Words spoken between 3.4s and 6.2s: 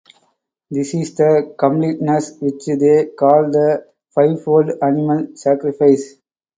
the fivefold animal sacrifice.